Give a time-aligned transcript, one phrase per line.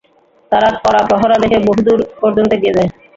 [0.51, 2.89] তারা কড়া প্রহরা দেখে বহুদূর পর্যন্ত এগিয়ে যায়।